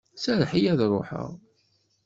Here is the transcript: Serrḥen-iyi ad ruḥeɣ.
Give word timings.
Serrḥen-iyi 0.23 0.69
ad 0.73 0.81
ruḥeɣ. 0.91 1.29